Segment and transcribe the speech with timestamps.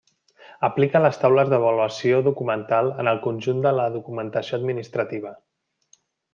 [0.67, 5.39] Aplica les taules d'avaluació documental en el conjunt de la documentació administrativa.